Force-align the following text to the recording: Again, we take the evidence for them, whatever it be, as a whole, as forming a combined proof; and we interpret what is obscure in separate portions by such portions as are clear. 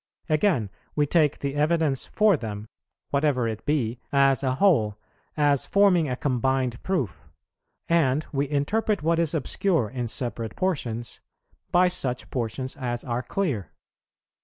Again, 0.29 0.71
we 0.95 1.05
take 1.05 1.37
the 1.37 1.53
evidence 1.53 2.07
for 2.07 2.35
them, 2.35 2.65
whatever 3.11 3.47
it 3.47 3.67
be, 3.67 3.99
as 4.11 4.41
a 4.41 4.55
whole, 4.55 4.97
as 5.37 5.67
forming 5.67 6.09
a 6.09 6.15
combined 6.15 6.81
proof; 6.81 7.29
and 7.87 8.25
we 8.31 8.49
interpret 8.49 9.03
what 9.03 9.19
is 9.19 9.35
obscure 9.35 9.89
in 9.91 10.07
separate 10.07 10.55
portions 10.55 11.21
by 11.71 11.87
such 11.87 12.31
portions 12.31 12.75
as 12.75 13.03
are 13.03 13.21
clear. 13.21 13.69